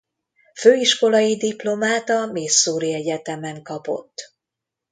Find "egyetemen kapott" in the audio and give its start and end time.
2.93-4.33